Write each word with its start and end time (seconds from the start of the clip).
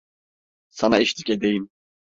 Sana 0.69 0.97
eşlik 0.99 1.29
edeyim. 1.29 1.69